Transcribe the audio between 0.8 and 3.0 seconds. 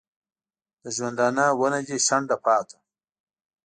د ژوندانه ونه دي شنډه پاته